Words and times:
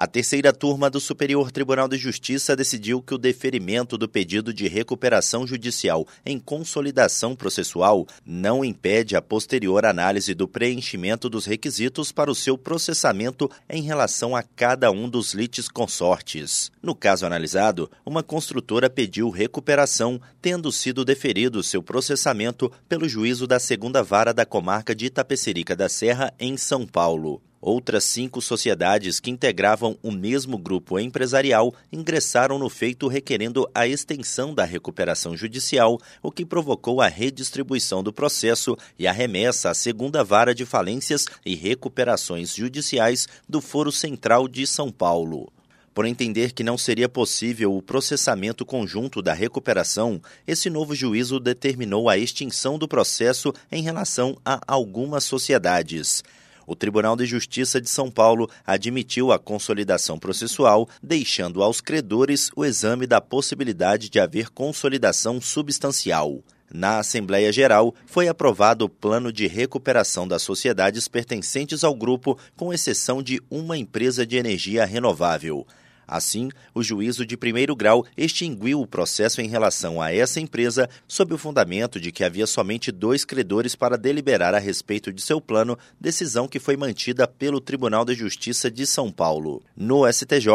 A 0.00 0.06
terceira 0.06 0.52
turma 0.52 0.88
do 0.88 1.00
Superior 1.00 1.50
Tribunal 1.50 1.88
de 1.88 1.96
Justiça 1.96 2.54
decidiu 2.54 3.02
que 3.02 3.12
o 3.12 3.18
deferimento 3.18 3.98
do 3.98 4.08
pedido 4.08 4.54
de 4.54 4.68
recuperação 4.68 5.44
judicial 5.44 6.06
em 6.24 6.38
consolidação 6.38 7.34
processual 7.34 8.06
não 8.24 8.64
impede 8.64 9.16
a 9.16 9.20
posterior 9.20 9.84
análise 9.84 10.34
do 10.34 10.46
preenchimento 10.46 11.28
dos 11.28 11.46
requisitos 11.46 12.12
para 12.12 12.30
o 12.30 12.34
seu 12.34 12.56
processamento 12.56 13.50
em 13.68 13.82
relação 13.82 14.36
a 14.36 14.42
cada 14.44 14.88
um 14.92 15.08
dos 15.08 15.34
litisconsortes. 15.34 16.70
No 16.80 16.94
caso 16.94 17.26
analisado, 17.26 17.90
uma 18.06 18.22
construtora 18.22 18.88
pediu 18.88 19.30
recuperação, 19.30 20.20
tendo 20.40 20.70
sido 20.70 21.04
deferido 21.04 21.60
seu 21.60 21.82
processamento 21.82 22.70
pelo 22.88 23.08
juízo 23.08 23.48
da 23.48 23.58
segunda 23.58 24.00
vara 24.04 24.32
da 24.32 24.46
comarca 24.46 24.94
de 24.94 25.06
Itapecerica 25.06 25.74
da 25.74 25.88
Serra, 25.88 26.32
em 26.38 26.56
São 26.56 26.86
Paulo. 26.86 27.42
Outras 27.60 28.04
cinco 28.04 28.40
sociedades 28.40 29.18
que 29.18 29.30
integravam 29.30 29.98
o 30.00 30.12
mesmo 30.12 30.56
grupo 30.56 30.98
empresarial 30.98 31.74
ingressaram 31.92 32.56
no 32.56 32.68
feito 32.68 33.08
requerendo 33.08 33.68
a 33.74 33.86
extensão 33.86 34.54
da 34.54 34.64
recuperação 34.64 35.36
judicial, 35.36 36.00
o 36.22 36.30
que 36.30 36.46
provocou 36.46 37.00
a 37.00 37.08
redistribuição 37.08 38.00
do 38.00 38.12
processo 38.12 38.76
e 38.96 39.08
a 39.08 39.12
remessa 39.12 39.70
à 39.70 39.74
segunda 39.74 40.22
vara 40.22 40.54
de 40.54 40.64
falências 40.64 41.26
e 41.44 41.56
recuperações 41.56 42.54
judiciais 42.54 43.26
do 43.48 43.60
Foro 43.60 43.90
Central 43.90 44.46
de 44.46 44.64
São 44.64 44.92
Paulo. 44.92 45.52
Por 45.92 46.06
entender 46.06 46.52
que 46.52 46.62
não 46.62 46.78
seria 46.78 47.08
possível 47.08 47.76
o 47.76 47.82
processamento 47.82 48.64
conjunto 48.64 49.20
da 49.20 49.32
recuperação, 49.32 50.22
esse 50.46 50.70
novo 50.70 50.94
juízo 50.94 51.40
determinou 51.40 52.08
a 52.08 52.16
extinção 52.16 52.78
do 52.78 52.86
processo 52.86 53.52
em 53.72 53.82
relação 53.82 54.38
a 54.44 54.60
algumas 54.64 55.24
sociedades 55.24 56.22
o 56.68 56.76
Tribunal 56.76 57.16
de 57.16 57.24
Justiça 57.24 57.80
de 57.80 57.88
São 57.88 58.10
Paulo 58.10 58.48
admitiu 58.66 59.32
a 59.32 59.38
consolidação 59.38 60.18
processual, 60.18 60.86
deixando 61.02 61.62
aos 61.62 61.80
credores 61.80 62.50
o 62.54 62.62
exame 62.62 63.06
da 63.06 63.22
possibilidade 63.22 64.10
de 64.10 64.20
haver 64.20 64.50
consolidação 64.50 65.40
substancial. 65.40 66.42
Na 66.70 66.98
Assembleia 66.98 67.50
Geral, 67.50 67.94
foi 68.04 68.28
aprovado 68.28 68.84
o 68.84 68.88
plano 68.90 69.32
de 69.32 69.46
recuperação 69.46 70.28
das 70.28 70.42
sociedades 70.42 71.08
pertencentes 71.08 71.82
ao 71.82 71.94
grupo, 71.94 72.38
com 72.54 72.70
exceção 72.70 73.22
de 73.22 73.40
uma 73.50 73.78
empresa 73.78 74.26
de 74.26 74.36
energia 74.36 74.84
renovável. 74.84 75.66
Assim, 76.08 76.48
o 76.74 76.82
juízo 76.82 77.26
de 77.26 77.36
primeiro 77.36 77.76
grau 77.76 78.06
extinguiu 78.16 78.80
o 78.80 78.86
processo 78.86 79.42
em 79.42 79.46
relação 79.46 80.00
a 80.00 80.10
essa 80.10 80.40
empresa 80.40 80.88
sob 81.06 81.34
o 81.34 81.38
fundamento 81.38 82.00
de 82.00 82.10
que 82.10 82.24
havia 82.24 82.46
somente 82.46 82.90
dois 82.90 83.26
credores 83.26 83.76
para 83.76 83.98
deliberar 83.98 84.54
a 84.54 84.58
respeito 84.58 85.12
de 85.12 85.20
seu 85.20 85.38
plano, 85.38 85.78
decisão 86.00 86.48
que 86.48 86.58
foi 86.58 86.78
mantida 86.78 87.28
pelo 87.28 87.60
Tribunal 87.60 88.06
de 88.06 88.14
Justiça 88.14 88.70
de 88.70 88.86
São 88.86 89.12
Paulo. 89.12 89.62
No 89.76 90.10
STJ, 90.10 90.48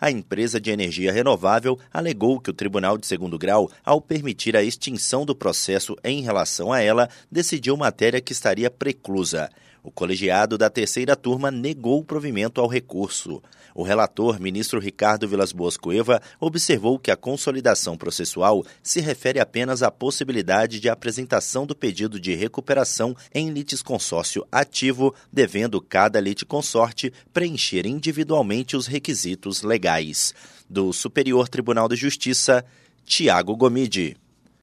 a 0.00 0.10
empresa 0.10 0.60
de 0.60 0.72
energia 0.72 1.12
renovável 1.12 1.78
alegou 1.92 2.40
que 2.40 2.50
o 2.50 2.54
Tribunal 2.54 2.98
de 2.98 3.06
Segundo 3.06 3.38
Grau, 3.38 3.70
ao 3.84 4.00
permitir 4.00 4.56
a 4.56 4.62
extinção 4.62 5.24
do 5.24 5.36
processo 5.36 5.96
em 6.02 6.22
relação 6.22 6.72
a 6.72 6.80
ela, 6.80 7.08
decidiu 7.30 7.76
matéria 7.76 8.20
que 8.20 8.32
estaria 8.32 8.68
preclusa. 8.68 9.48
O 9.86 9.90
colegiado 9.92 10.58
da 10.58 10.68
terceira 10.68 11.14
turma 11.14 11.48
negou 11.48 12.00
o 12.00 12.04
provimento 12.04 12.60
ao 12.60 12.66
recurso. 12.66 13.40
O 13.72 13.84
relator, 13.84 14.40
ministro 14.40 14.80
Ricardo 14.80 15.28
Vilas 15.28 15.52
Boas 15.52 15.76
Cueva, 15.76 16.20
observou 16.40 16.98
que 16.98 17.08
a 17.08 17.16
consolidação 17.16 17.96
processual 17.96 18.64
se 18.82 19.00
refere 19.00 19.38
apenas 19.38 19.84
à 19.84 19.90
possibilidade 19.92 20.80
de 20.80 20.88
apresentação 20.88 21.64
do 21.64 21.76
pedido 21.76 22.18
de 22.18 22.34
recuperação 22.34 23.16
em 23.32 23.50
litisconsórcio 23.50 24.44
ativo, 24.50 25.14
devendo 25.32 25.80
cada 25.80 26.18
litisconsorte 26.18 27.12
preencher 27.32 27.86
individualmente 27.86 28.76
os 28.76 28.88
requisitos 28.88 29.62
legais. 29.62 30.34
Do 30.68 30.92
Superior 30.92 31.48
Tribunal 31.48 31.88
de 31.88 31.94
Justiça, 31.94 32.64
Tiago 33.04 33.54
Gomide. 33.54 34.16